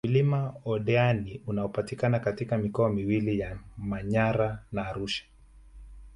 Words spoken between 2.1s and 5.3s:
katika mikoa miwili ya Manyara na Arusha